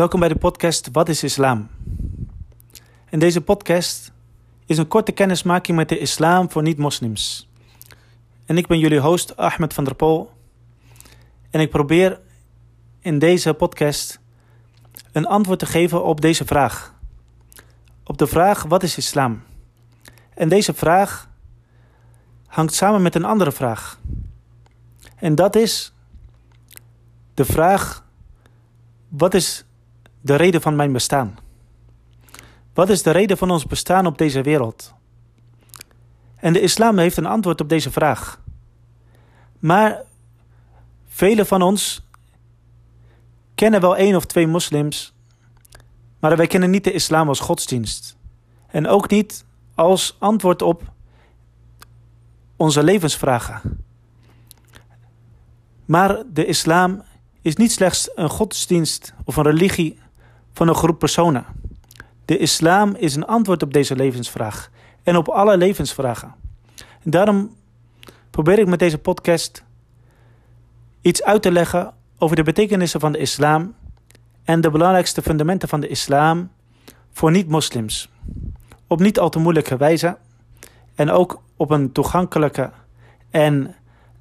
[0.00, 1.68] Welkom bij de podcast Wat is Islam?
[3.08, 4.12] En deze podcast
[4.66, 7.48] is een korte kennismaking met de islam voor niet-moslims.
[8.46, 10.30] En ik ben jullie host Ahmed van der Pol.
[11.50, 12.20] En ik probeer
[13.00, 14.20] in deze podcast
[15.12, 16.94] een antwoord te geven op deze vraag.
[18.04, 19.42] Op de vraag wat is islam?
[20.34, 21.28] En deze vraag
[22.46, 24.00] hangt samen met een andere vraag.
[25.16, 25.92] En dat is
[27.34, 28.04] de vraag:
[29.08, 29.64] wat is
[30.20, 31.38] de reden van mijn bestaan?
[32.74, 34.94] Wat is de reden van ons bestaan op deze wereld?
[36.36, 38.40] En de islam heeft een antwoord op deze vraag.
[39.58, 40.02] Maar
[41.06, 42.08] velen van ons
[43.54, 45.14] kennen wel één of twee moslims,
[46.18, 48.16] maar wij kennen niet de islam als godsdienst.
[48.66, 49.44] En ook niet
[49.74, 50.82] als antwoord op
[52.56, 53.84] onze levensvragen.
[55.84, 57.02] Maar de islam
[57.42, 59.98] is niet slechts een godsdienst of een religie
[60.52, 61.44] van een groep personen.
[62.24, 64.70] De islam is een antwoord op deze levensvraag
[65.02, 66.34] en op alle levensvragen.
[67.02, 67.56] En daarom
[68.30, 69.64] probeer ik met deze podcast
[71.00, 73.74] iets uit te leggen over de betekenissen van de islam
[74.44, 76.50] en de belangrijkste fundamenten van de islam
[77.12, 78.10] voor niet-moslims.
[78.86, 80.16] Op niet al te moeilijke wijze
[80.94, 82.70] en ook op een toegankelijke
[83.30, 83.74] en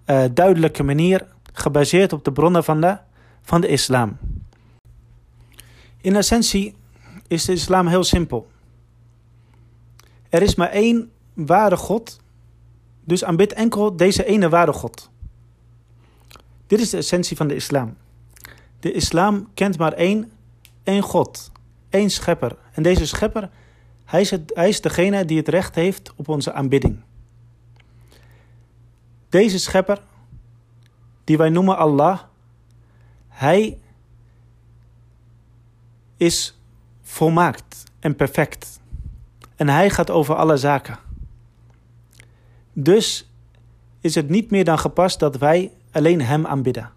[0.05, 2.97] uh, duidelijke manier gebaseerd op de bronnen van de,
[3.41, 4.17] van de islam.
[6.01, 6.75] In essentie
[7.27, 8.47] is de islam heel simpel.
[10.29, 12.19] Er is maar één ware God,
[13.03, 15.09] dus aanbid enkel deze ene ware God.
[16.67, 17.97] Dit is de essentie van de islam.
[18.79, 20.31] De islam kent maar één,
[20.83, 21.51] één God,
[21.89, 22.57] één schepper.
[22.71, 23.49] En deze schepper,
[24.05, 26.99] hij is, het, degene die het recht heeft op onze aanbidding.
[29.29, 30.01] Deze schepper,
[31.23, 32.19] die wij noemen Allah,
[33.27, 33.77] hij
[36.19, 36.59] is
[37.01, 38.79] volmaakt en perfect.
[39.55, 40.99] En hij gaat over alle zaken.
[42.73, 43.31] Dus
[44.01, 46.91] is het niet meer dan gepast dat wij alleen hem aanbidden.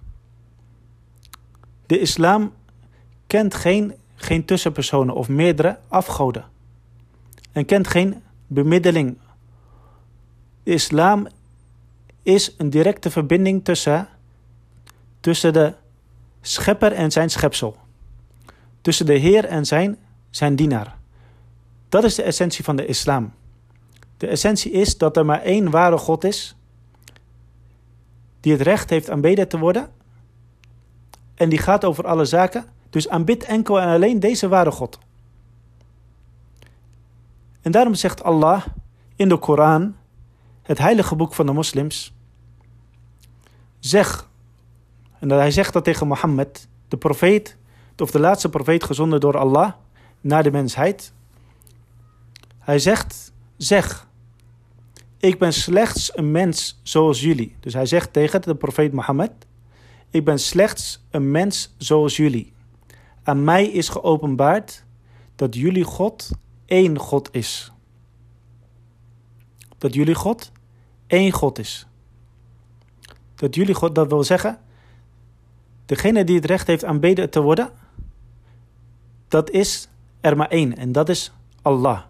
[1.87, 2.53] De islam
[3.27, 6.45] kent geen, geen tussenpersonen of meerdere afgoden.
[7.53, 9.19] En kent geen bemiddeling.
[10.63, 11.27] De islam
[12.23, 14.09] is een directe verbinding tussen,
[15.21, 15.75] tussen de
[16.41, 17.77] schepper en zijn schepsel.
[18.83, 19.99] Tussen de Heer en zijn,
[20.31, 20.99] zijn dienaar.
[21.89, 23.33] Dat is de essentie van de islam.
[24.17, 26.57] De essentie is dat er maar één ware God is,
[28.41, 29.91] die het recht heeft aanbeden te worden,
[31.35, 32.65] en die gaat over alle zaken.
[32.91, 34.99] Dus aanbid enkel en alleen deze ware God.
[37.61, 38.67] En daarom zegt Allah
[39.17, 39.97] in de Koran,
[40.63, 42.15] het heilige boek van de moslims,
[43.79, 44.29] zeg,
[45.19, 47.57] en hij zegt dat tegen Mohammed, de profeet,
[47.97, 49.73] of de laatste profeet gezonden door Allah
[50.21, 51.13] naar de mensheid.
[52.59, 54.09] Hij zegt, zeg,
[55.19, 57.57] ik ben slechts een mens zoals jullie.
[57.61, 59.33] Dus hij zegt tegen de profeet Mohammed,
[60.11, 62.53] ik ben slechts een mens zoals jullie.
[63.23, 64.85] Aan mij is geopenbaard
[65.37, 66.31] dat jullie God
[66.67, 67.73] één God is.
[69.79, 70.53] Dat jullie God
[71.07, 71.87] één God is.
[73.35, 74.61] Dat jullie God, dat wil zeggen,
[75.87, 77.71] degene die het recht heeft aanbeden te worden,
[79.33, 79.89] dat is
[80.21, 81.33] er maar één en dat is
[81.63, 82.01] Allah.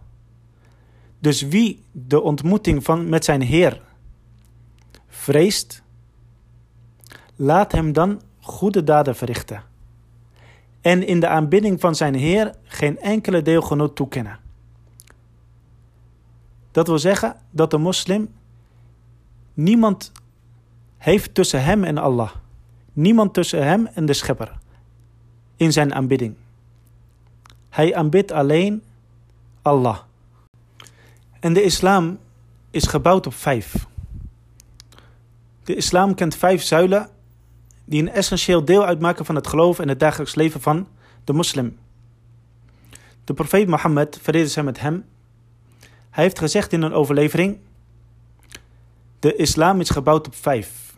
[1.19, 3.81] Dus wie de ontmoeting van, met zijn Heer
[5.09, 5.83] vreest,
[7.37, 9.63] laat hem dan goede daden verrichten.
[10.81, 14.39] En in de aanbidding van zijn Heer geen enkele deelgenoot toekennen.
[16.71, 18.29] Dat wil zeggen dat de moslim
[19.55, 20.13] niemand
[20.99, 22.31] heeft tussen hem en Allah.
[22.93, 24.59] Niemand tussen hem en de schepper
[25.57, 26.35] in zijn aanbidding.
[27.73, 28.83] Hij aanbidt alleen
[29.63, 29.99] Allah.
[31.41, 32.19] En de islam
[32.71, 33.87] is gebouwd op vijf.
[35.65, 37.09] De islam kent vijf zuilen
[37.85, 40.87] die een essentieel deel uitmaken van het geloof en het dagelijks leven van
[41.25, 41.79] de moslim.
[43.25, 45.05] De profeet Mohammed, vrede zij met hem,
[46.11, 47.59] hij heeft gezegd in een overlevering:
[49.19, 50.95] De islam is gebouwd op vijf.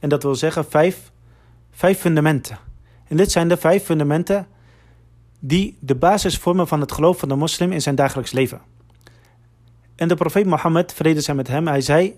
[0.00, 1.10] En dat wil zeggen vijf,
[1.70, 2.58] vijf fundamenten.
[3.06, 4.46] En dit zijn de vijf fundamenten
[5.38, 8.60] die de basis vormen van het geloof van de moslim in zijn dagelijks leven.
[9.94, 12.16] En de profeet Mohammed, vrede zij met hem, hij zei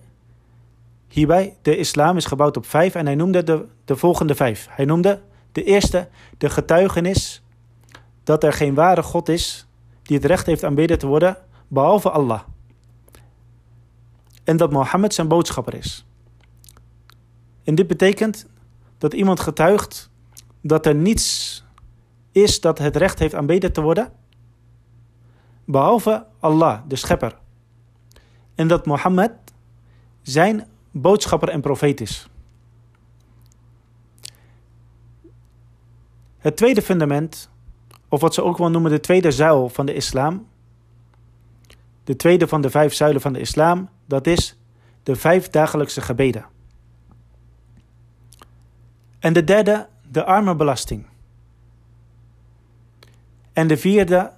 [1.08, 4.66] hierbij, de islam is gebouwd op vijf en hij noemde de, de volgende vijf.
[4.70, 5.20] Hij noemde
[5.52, 6.08] de eerste,
[6.38, 7.42] de getuigenis
[8.24, 9.66] dat er geen ware God is
[10.02, 11.36] die het recht heeft aanbeden te worden,
[11.68, 12.40] behalve Allah.
[14.44, 16.06] En dat Mohammed zijn boodschapper is.
[17.64, 18.46] En dit betekent
[18.98, 20.10] dat iemand getuigt
[20.60, 21.64] dat er niets
[22.32, 24.12] is dat het recht heeft aanbeden te worden,
[25.64, 27.38] behalve Allah, de schepper.
[28.54, 29.32] En dat Mohammed
[30.22, 32.28] zijn boodschapper en profeet is.
[36.38, 37.50] Het tweede fundament,
[38.08, 40.46] of wat ze ook wel noemen de tweede zuil van de islam,
[42.04, 44.58] de tweede van de vijf zuilen van de islam, dat is
[45.02, 46.46] de vijf dagelijkse gebeden.
[49.18, 51.09] En de derde, de armenbelasting.
[53.52, 54.32] En de vierde,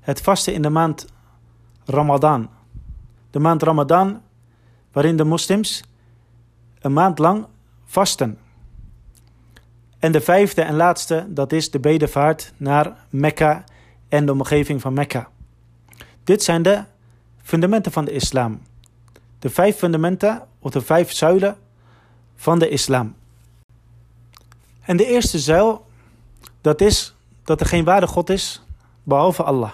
[0.00, 1.06] het vasten in de maand
[1.84, 2.50] Ramadan.
[3.30, 4.22] De maand Ramadan,
[4.92, 5.82] waarin de moslims
[6.80, 7.46] een maand lang
[7.84, 8.38] vasten.
[9.98, 13.64] En de vijfde en laatste, dat is de bedevaart naar Mekka
[14.08, 15.28] en de omgeving van Mekka.
[16.24, 16.84] Dit zijn de
[17.42, 18.62] fundamenten van de islam.
[19.38, 21.56] De vijf fundamenten of de vijf zuilen
[22.36, 23.14] van de islam.
[24.80, 25.86] En de eerste zuil,
[26.60, 27.14] dat is
[27.48, 28.62] dat er geen ware God is
[29.02, 29.72] behalve Allah.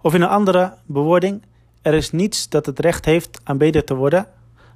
[0.00, 1.42] Of in een andere bewoording,
[1.82, 4.26] er is niets dat het recht heeft aanbeden te worden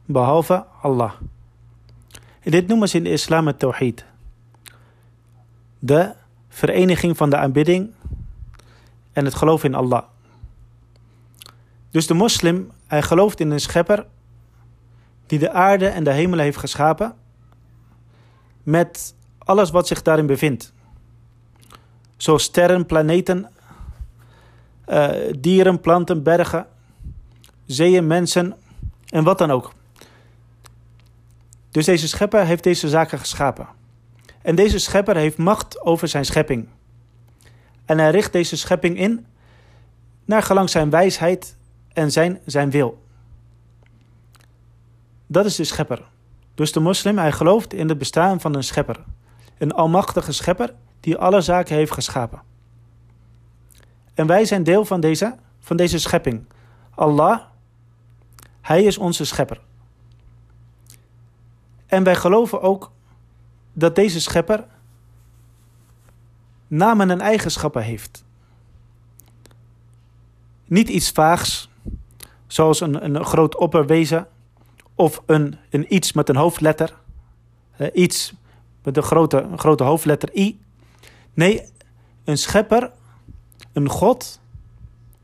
[0.04, 1.12] behalve Allah.
[2.42, 4.04] Dit noemen ze in de islam het tawhid.
[5.78, 6.14] De
[6.48, 7.90] vereniging van de aanbidding
[9.12, 10.02] en het geloof in Allah.
[11.90, 14.06] Dus de moslim, hij gelooft in een schepper
[15.26, 17.14] die de aarde en de hemelen heeft geschapen
[18.62, 20.73] met alles wat zich daarin bevindt.
[22.16, 23.50] Zoals sterren, planeten,
[24.88, 26.66] uh, dieren, planten, bergen,
[27.66, 28.54] zeeën, mensen
[29.08, 29.72] en wat dan ook.
[31.70, 33.66] Dus deze schepper heeft deze zaken geschapen.
[34.42, 36.68] En deze schepper heeft macht over zijn schepping.
[37.84, 39.26] En hij richt deze schepping in
[40.24, 41.56] naar gelang zijn wijsheid
[41.92, 43.02] en zijn, zijn wil.
[45.26, 46.02] Dat is de schepper.
[46.54, 49.04] Dus de moslim, hij gelooft in het bestaan van een schepper.
[49.58, 52.42] Een almachtige schepper die alle zaken heeft geschapen.
[54.14, 56.44] En wij zijn deel van deze, van deze schepping.
[56.94, 57.40] Allah,
[58.60, 59.60] hij is onze schepper.
[61.86, 62.92] En wij geloven ook
[63.72, 64.66] dat deze schepper
[66.66, 68.24] namen en eigenschappen heeft.
[70.64, 71.70] Niet iets vaags,
[72.46, 74.28] zoals een, een groot opperwezen
[74.94, 76.94] of een, een iets met een hoofdletter.
[77.92, 78.34] Iets
[78.82, 80.63] met een grote, een grote hoofdletter I.
[81.34, 81.62] Nee,
[82.24, 82.90] een schepper,
[83.72, 84.40] een God.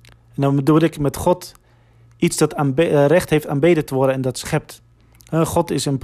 [0.08, 1.52] En dan bedoel ik met God
[2.16, 4.82] iets dat eh, recht heeft aanbeden te worden en dat schept.
[5.32, 5.98] Uh, God is een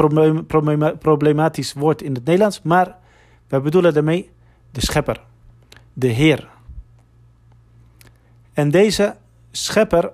[0.99, 2.97] problematisch woord in het Nederlands, maar
[3.49, 4.31] we bedoelen daarmee
[4.71, 5.21] de schepper,
[5.93, 6.49] de Heer.
[8.53, 9.17] En deze
[9.51, 10.13] schepper,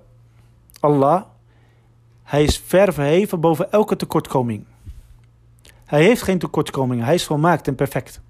[0.81, 1.23] Allah,
[2.23, 4.65] hij is ver verheven boven elke tekortkoming.
[5.85, 8.21] Hij heeft geen tekortkomingen, hij is volmaakt en perfect.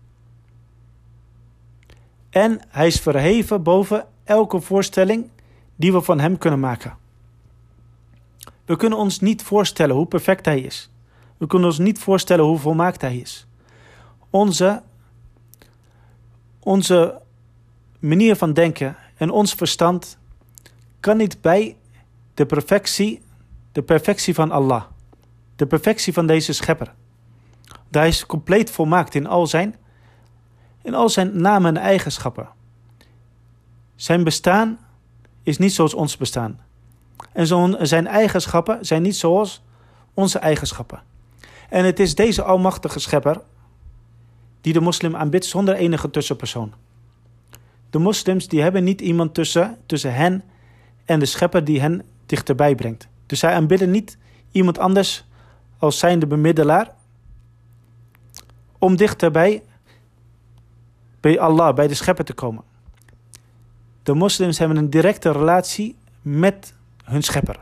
[2.32, 5.30] En hij is verheven boven elke voorstelling
[5.76, 6.96] die we van hem kunnen maken.
[8.64, 10.90] We kunnen ons niet voorstellen hoe perfect hij is.
[11.36, 13.46] We kunnen ons niet voorstellen hoe volmaakt hij is.
[14.30, 14.82] Onze,
[16.60, 17.20] onze
[17.98, 20.18] manier van denken en ons verstand
[21.00, 21.76] kan niet bij
[22.34, 23.22] de perfectie,
[23.72, 24.82] de perfectie van Allah.
[25.56, 26.94] De perfectie van deze schepper.
[27.90, 29.76] Hij is compleet volmaakt in al zijn,
[30.82, 32.48] in al zijn namen en eigenschappen.
[33.96, 34.78] Zijn bestaan
[35.42, 36.60] is niet zoals ons bestaan.
[37.32, 39.62] En zijn eigenschappen zijn niet zoals
[40.14, 41.02] onze eigenschappen.
[41.68, 43.40] En het is deze almachtige schepper
[44.60, 46.72] die de moslim aanbidt zonder enige tussenpersoon.
[47.90, 50.42] De moslims die hebben niet iemand tussen, tussen hen
[51.04, 53.08] en de schepper die hen dichterbij brengt.
[53.26, 54.18] Dus zij aanbidden niet
[54.50, 55.24] iemand anders
[55.78, 56.94] als zijnde bemiddelaar
[58.78, 59.62] om dichterbij
[61.22, 62.64] bij Allah, bij de schepper te komen.
[64.02, 66.74] De moslims hebben een directe relatie met
[67.04, 67.60] hun schepper.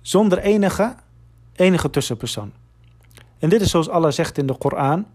[0.00, 0.94] Zonder enige,
[1.52, 2.52] enige tussenpersoon.
[3.38, 5.06] En dit is zoals Allah zegt in de Koran.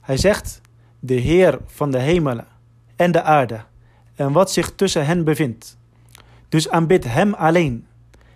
[0.00, 0.60] Hij zegt,
[1.00, 2.46] de Heer van de hemelen
[2.96, 3.64] en de aarde
[4.14, 5.76] en wat zich tussen hen bevindt.
[6.48, 7.86] Dus aanbid Hem alleen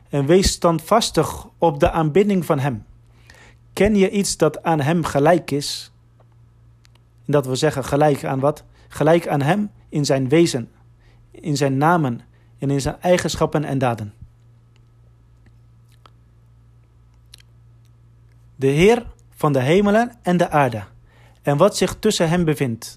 [0.09, 2.85] en wees standvastig op de aanbidding van Hem.
[3.73, 5.93] Ken je iets dat aan Hem gelijk is?
[7.31, 8.65] Dat wil zeggen gelijk aan wat?
[8.89, 10.71] Gelijk aan Hem in zijn wezen,
[11.31, 12.21] in zijn namen
[12.59, 14.15] en in zijn eigenschappen en daden.
[18.57, 20.85] De Heer van de hemelen en de aarde
[21.43, 22.95] en wat zich tussen hem bevindt.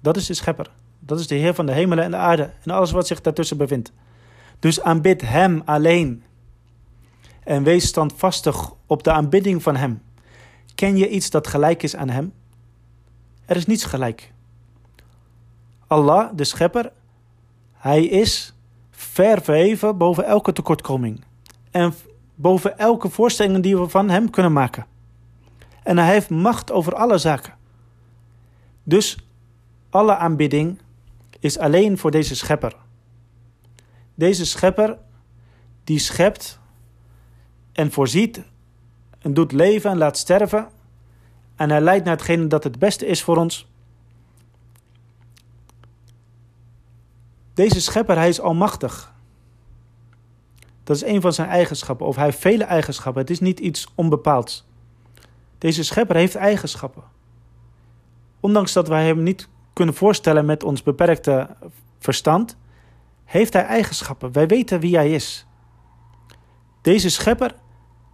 [0.00, 0.70] Dat is de schepper.
[0.98, 3.56] Dat is de Heer van de hemelen en de aarde en alles wat zich daartussen
[3.56, 3.92] bevindt.
[4.58, 6.22] Dus aanbid Hem alleen.
[7.44, 10.02] En wees standvastig op de aanbidding van Hem.
[10.74, 12.32] Ken je iets dat gelijk is aan Hem?
[13.46, 14.32] Er is niets gelijk.
[15.86, 16.92] Allah, de schepper,
[17.72, 18.54] hij is
[18.90, 21.24] ver verheven boven elke tekortkoming.
[21.70, 21.94] En
[22.34, 24.86] boven elke voorstelling die we van hem kunnen maken.
[25.82, 27.54] En hij heeft macht over alle zaken.
[28.82, 29.18] Dus
[29.90, 30.78] alle aanbidding
[31.40, 32.76] is alleen voor deze schepper.
[34.14, 34.98] Deze schepper
[35.84, 36.58] die schept
[37.72, 38.42] en voorziet
[39.18, 40.68] en doet leven en laat sterven.
[41.56, 43.68] En hij leidt naar hetgene dat het beste is voor ons.
[47.54, 49.12] Deze schepper, hij is almachtig.
[50.84, 52.06] Dat is een van zijn eigenschappen.
[52.06, 53.22] Of hij heeft vele eigenschappen.
[53.22, 54.66] Het is niet iets onbepaalds.
[55.58, 57.02] Deze schepper heeft eigenschappen.
[58.40, 61.56] Ondanks dat wij hem niet kunnen voorstellen met ons beperkte
[61.98, 62.56] verstand,
[63.24, 64.32] heeft hij eigenschappen.
[64.32, 65.46] Wij weten wie hij is.
[66.80, 67.54] Deze schepper,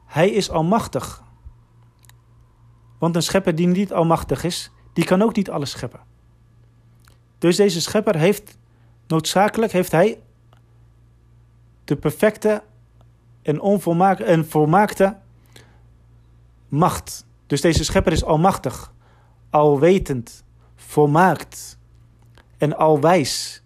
[0.06, 1.22] hij is almachtig.
[3.00, 6.00] Want een schepper die niet almachtig is, die kan ook niet alles scheppen.
[7.38, 8.58] Dus deze schepper heeft
[9.06, 10.20] noodzakelijk heeft hij
[11.84, 12.62] de perfecte
[13.42, 15.16] en, onvolmaakte en volmaakte
[16.68, 17.26] macht.
[17.46, 18.92] Dus deze schepper is almachtig,
[19.50, 20.44] alwetend,
[20.76, 21.78] volmaakt
[22.58, 23.62] en alwijs.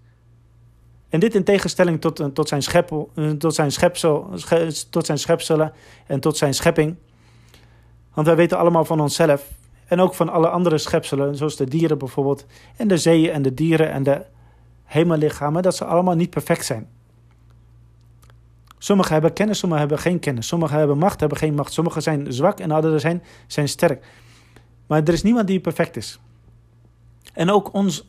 [1.08, 4.30] En dit in tegenstelling tot, tot, zijn, scheppel, tot, zijn, schepsel,
[4.90, 5.72] tot zijn schepselen
[6.06, 6.96] en tot zijn schepping.
[8.14, 9.50] Want wij weten allemaal van onszelf
[9.86, 13.54] en ook van alle andere schepselen, zoals de dieren bijvoorbeeld, en de zeeën en de
[13.54, 14.24] dieren en de
[14.84, 16.88] hemellichamen, dat ze allemaal niet perfect zijn.
[18.78, 20.46] Sommigen hebben kennis, sommigen hebben geen kennis.
[20.46, 21.72] Sommigen hebben macht, hebben geen macht.
[21.72, 24.06] Sommigen zijn zwak en anderen zijn, zijn sterk.
[24.86, 26.20] Maar er is niemand die perfect is.
[27.32, 28.08] En ook ons,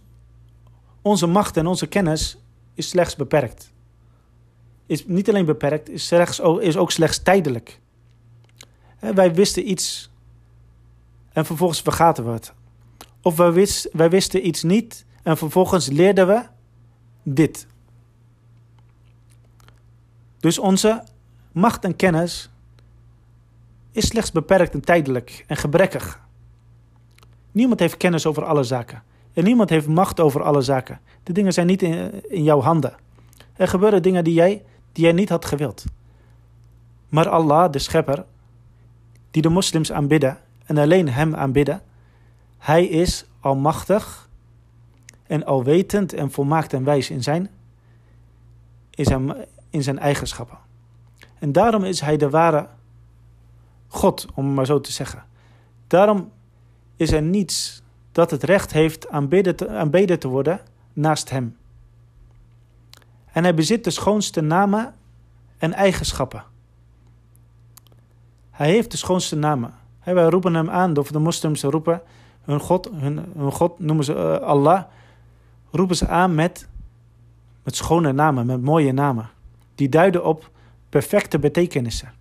[1.01, 2.38] onze macht en onze kennis
[2.74, 3.71] is slechts beperkt.
[4.85, 7.79] Is niet alleen beperkt, is, slechts, is ook slechts tijdelijk.
[9.13, 10.09] Wij wisten iets
[11.33, 12.53] en vervolgens vergaten we het.
[13.21, 16.43] Of wij, wist, wij wisten iets niet en vervolgens leerden we
[17.24, 17.67] dit.
[20.39, 21.03] Dus onze
[21.51, 22.50] macht en kennis
[23.91, 26.24] is slechts beperkt en tijdelijk en gebrekkig.
[27.51, 29.03] Niemand heeft kennis over alle zaken.
[29.33, 31.00] En niemand heeft macht over alle zaken.
[31.24, 32.95] De dingen zijn niet in, in jouw handen.
[33.53, 35.83] Er gebeuren dingen die jij, die jij niet had gewild.
[37.09, 38.25] Maar Allah, de schepper,
[39.36, 41.82] die de moslims aanbidden en alleen hem aanbidden,
[42.58, 44.30] hij is almachtig
[45.27, 47.50] en alwetend en volmaakt en wijs in zijn,
[48.89, 49.36] in zijn,
[49.70, 50.58] in zijn eigenschappen.
[51.39, 52.68] En daarom is hij de ware
[53.88, 55.24] God, om maar zo te zeggen.
[55.88, 56.32] Daarom
[56.96, 60.60] is er niets dat het recht heeft aanbeden te, aanbeden te worden
[60.94, 61.58] naast hem.
[63.32, 64.94] En hij bezit de schoonste namen
[65.58, 66.44] en eigenschappen.
[68.55, 69.74] Hij heeft de schoonste namen.
[70.03, 72.01] Wij roepen hem aan, of de moslims roepen
[72.45, 74.83] hun God, hun, hun God noemen ze uh, Allah,
[75.71, 76.67] roepen ze aan met,
[77.63, 79.29] met schone namen, met mooie namen.
[79.75, 80.51] Die duiden op
[80.89, 82.13] perfecte betekenissen.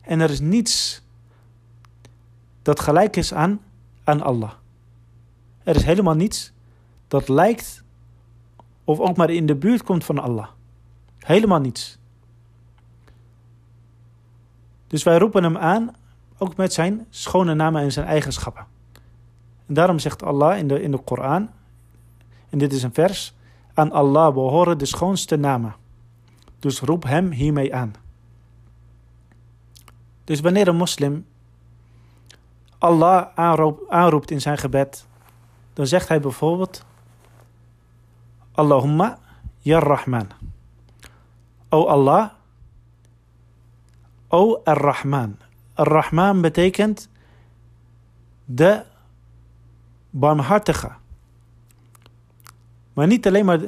[0.00, 1.02] En er is niets
[2.62, 3.60] dat gelijk is aan,
[4.04, 4.52] aan Allah.
[5.62, 6.52] Er is helemaal niets
[7.08, 7.82] dat lijkt
[8.84, 10.48] of ook maar in de buurt komt van Allah.
[11.18, 11.98] Helemaal niets.
[14.96, 15.90] Dus wij roepen hem aan,
[16.38, 18.66] ook met zijn schone namen en zijn eigenschappen.
[19.66, 21.50] En daarom zegt Allah in de, in de Koran,
[22.50, 23.34] en dit is een vers,
[23.74, 25.74] aan Allah behoren de schoonste namen.
[26.58, 27.94] Dus roep hem hiermee aan.
[30.24, 31.26] Dus wanneer een moslim
[32.78, 33.26] Allah
[33.88, 35.06] aanroept in zijn gebed,
[35.72, 36.84] dan zegt hij bijvoorbeeld:
[38.52, 39.18] Allahumma
[39.58, 40.26] ya Rahman.
[41.68, 42.30] O Allah,
[44.28, 45.38] O Ar-Rahman.
[45.74, 47.08] Ar-Rahman betekent
[48.44, 48.82] de
[50.10, 50.92] barmhartige.
[52.92, 53.60] Maar niet alleen maar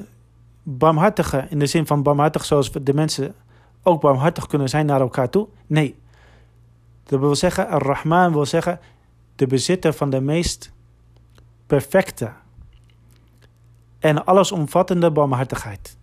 [0.62, 3.34] barmhartige in de zin van barmhartig zoals de mensen
[3.82, 5.48] ook barmhartig kunnen zijn naar elkaar toe.
[5.66, 5.98] Nee.
[7.04, 8.80] Dat wil zeggen, Ar-Rahman wil zeggen
[9.36, 10.72] de bezitter van de meest
[11.66, 12.32] perfecte
[13.98, 15.97] en allesomvattende barmhartigheid.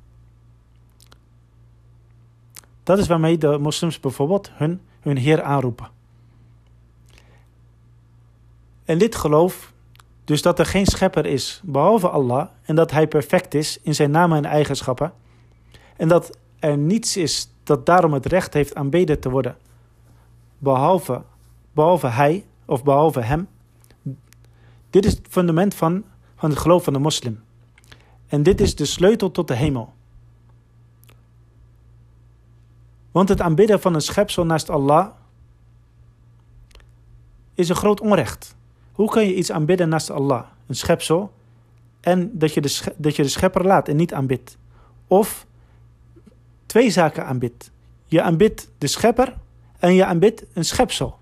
[2.85, 5.89] Dat is waarmee de moslims bijvoorbeeld hun, hun Heer aanroepen.
[8.83, 9.73] En dit geloof,
[10.23, 14.11] dus dat er geen schepper is behalve Allah en dat Hij perfect is in zijn
[14.11, 15.13] namen en eigenschappen,
[15.95, 19.57] en dat er niets is dat daarom het recht heeft aanbeden te worden,
[20.57, 21.23] behalve,
[21.71, 23.47] behalve Hij of behalve Hem.
[24.89, 26.03] Dit is het fundament van,
[26.35, 27.43] van het geloof van de moslim.
[28.27, 29.93] En dit is de sleutel tot de hemel.
[33.15, 35.07] Want het aanbidden van een schepsel naast Allah
[37.53, 38.55] is een groot onrecht.
[38.91, 41.31] Hoe kan je iets aanbidden naast Allah, een schepsel,
[41.99, 44.57] en dat je de, dat je de schepper laat en niet aanbidt?
[45.07, 45.45] Of
[46.65, 47.71] twee zaken aanbidt.
[48.05, 49.33] Je aanbidt de schepper
[49.79, 51.17] en je aanbidt een schepsel.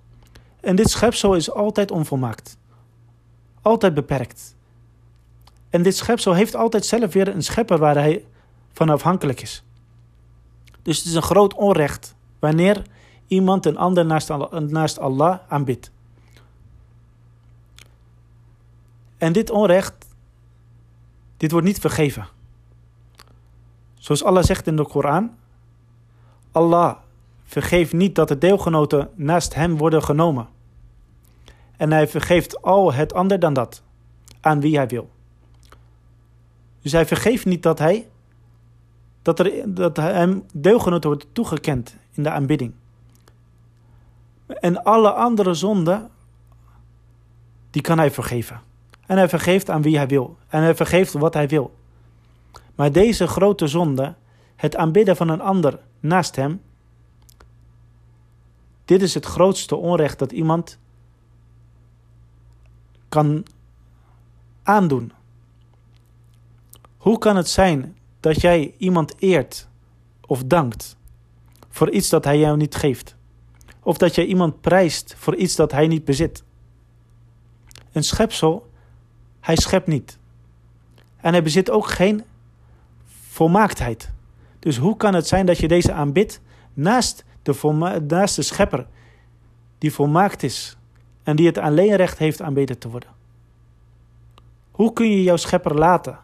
[0.59, 2.57] En dit schepsel is altijd onvolmaakt.
[3.61, 4.55] Altijd beperkt.
[5.69, 8.25] En dit schepsel heeft altijd zelf weer een schepper waar hij
[8.71, 9.63] van afhankelijk is.
[10.83, 12.81] Dus het is een groot onrecht wanneer
[13.27, 14.05] iemand een ander
[14.69, 15.91] naast, Allah aanbidt.
[19.17, 19.93] En dit onrecht,
[21.37, 22.27] dit wordt niet vergeven.
[23.93, 25.35] Zoals Allah zegt in de Koran,
[26.51, 26.97] Allah
[27.43, 30.47] vergeeft niet dat de deelgenoten naast hem worden genomen.
[31.77, 33.83] En hij vergeeft al het ander dan dat,
[34.41, 35.09] aan wie hij wil.
[36.81, 38.07] Dus hij vergeeft niet dat hij
[39.23, 42.73] dat, er, dat hem deelgenoten wordt toegekend in de aanbidding.
[44.47, 46.09] En alle andere zonden,
[47.69, 48.61] die kan hij vergeven.
[49.05, 50.37] En hij vergeeft aan wie hij wil.
[50.47, 51.75] En hij vergeeft wat hij wil.
[52.75, 54.15] Maar deze grote zonde,
[54.55, 56.61] het aanbidden van een ander naast hem,
[58.85, 60.77] dit is het grootste onrecht dat iemand
[63.09, 63.45] kan
[64.63, 65.11] aandoen.
[66.97, 69.67] Hoe kan het zijn dat jij iemand eert
[70.25, 70.97] of dankt
[71.69, 73.15] voor iets dat hij jou niet geeft?
[73.79, 76.43] Of dat jij iemand prijst voor iets dat hij niet bezit?
[77.91, 78.71] Een schepsel,
[79.39, 80.17] hij schept niet.
[81.17, 82.23] En hij bezit ook geen
[83.05, 84.11] volmaaktheid.
[84.59, 86.41] Dus hoe kan het zijn dat je deze aanbidt
[86.73, 88.87] naast de, naast de schepper
[89.77, 90.77] die volmaakt is
[91.23, 93.09] en die het alleen recht heeft aanbeden te worden?
[94.71, 96.19] Hoe kun je jouw schepper laten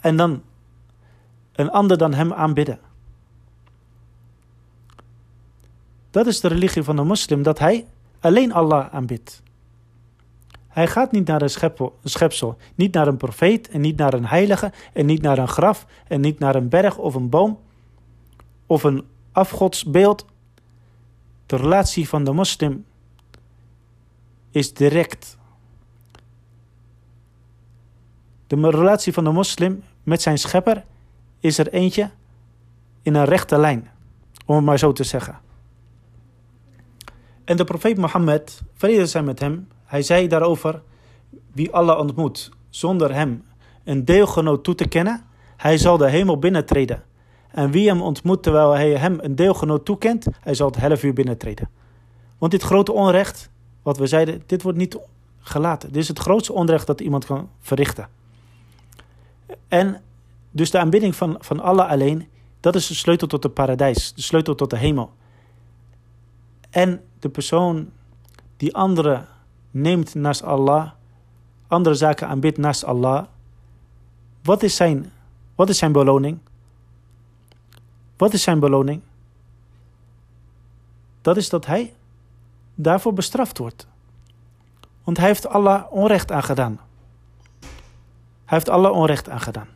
[0.00, 0.42] en dan
[1.56, 2.78] een ander dan hem aanbidden?
[6.10, 7.86] Dat is de religie van de moslim, dat hij
[8.20, 9.42] alleen Allah aanbidt.
[10.68, 14.72] Hij gaat niet naar een schepsel, niet naar een profeet en niet naar een heilige
[14.92, 17.58] en niet naar een graf en niet naar een berg of een boom
[18.66, 20.26] of een afgodsbeeld.
[21.46, 22.84] De relatie van de moslim
[24.50, 25.36] is direct.
[28.46, 30.84] De relatie van de moslim met zijn schepper
[31.40, 32.10] is er eentje
[33.02, 33.90] in een rechte lijn,
[34.46, 35.38] om het maar zo te zeggen.
[37.44, 40.82] En de profeet Mohammed, vrede zijn met hem, hij zei daarover:
[41.52, 43.44] Wie Allah ontmoet zonder hem
[43.84, 45.24] een deelgenoot toe te kennen,
[45.56, 47.02] hij zal de hemel binnentreden.
[47.50, 51.12] En wie hem ontmoet terwijl hij hem een deelgenoot toekent, hij zal het half uur
[51.12, 51.68] binnentreden.
[52.38, 53.50] Want dit grote onrecht,
[53.82, 54.98] wat we zeiden, dit wordt niet
[55.40, 55.92] gelaten.
[55.92, 58.08] Dit is het grootste onrecht dat iemand kan verrichten.
[59.68, 60.02] En
[60.56, 62.28] dus de aanbidding van, van Allah alleen,
[62.60, 65.12] dat is de sleutel tot het paradijs, de sleutel tot de hemel.
[66.70, 67.90] En de persoon
[68.56, 69.28] die anderen
[69.70, 70.90] neemt naast Allah,
[71.66, 73.24] andere zaken aanbidt naast Allah,
[74.42, 75.12] wat is zijn,
[75.54, 76.38] wat is zijn beloning?
[78.16, 79.00] Wat is zijn beloning?
[81.22, 81.94] Dat is dat hij
[82.74, 83.86] daarvoor bestraft wordt.
[85.04, 86.80] Want hij heeft Allah onrecht aangedaan.
[88.44, 89.75] Hij heeft Allah onrecht aangedaan.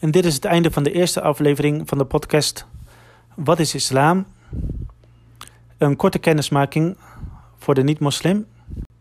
[0.00, 2.66] En dit is het einde van de eerste aflevering van de podcast
[3.34, 4.26] Wat is islam?
[5.78, 6.96] Een korte kennismaking
[7.58, 8.46] voor de niet-moslim.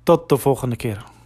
[0.03, 1.09] Tot de volgende keer.